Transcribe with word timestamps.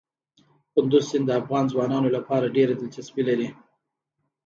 کندز 0.73 1.03
سیند 1.09 1.25
د 1.27 1.31
افغان 1.41 1.65
ځوانانو 1.71 2.07
لپاره 2.17 2.53
ډېره 2.55 2.73
دلچسپي 2.75 3.23
لري. 3.29 3.49